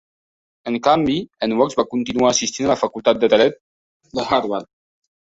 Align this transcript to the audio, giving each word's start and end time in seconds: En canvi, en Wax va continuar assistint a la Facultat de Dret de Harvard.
En 0.69 0.77
canvi, 0.85 1.17
en 1.47 1.53
Wax 1.59 1.77
va 1.79 1.85
continuar 1.91 2.31
assistint 2.35 2.69
a 2.69 2.71
la 2.71 2.79
Facultat 2.85 3.21
de 3.25 3.29
Dret 3.35 3.61
de 4.21 4.27
Harvard. 4.31 4.69